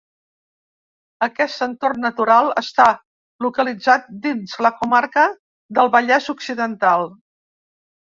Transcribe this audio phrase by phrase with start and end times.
[1.27, 2.87] Aquest entorn natural està
[3.47, 5.29] localitzat dins la comarca
[5.81, 7.11] del Vallès Occidental.